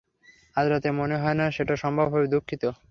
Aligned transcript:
আজ 0.55 0.65
রাতে 0.67 0.89
মনে 0.99 1.15
হয় 1.17 1.35
না 1.35 1.45
সেটা 1.57 1.73
সম্ভব 1.83 2.07
হবে, 2.13 2.27
দুঃখিত! 2.33 2.63